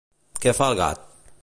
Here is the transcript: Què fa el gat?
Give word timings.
Què 0.45 0.55
fa 0.61 0.71
el 0.73 0.81
gat? 0.81 1.07